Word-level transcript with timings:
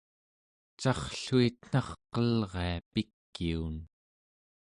carrluitnarqelria 0.81 2.75
pikiun 2.93 3.75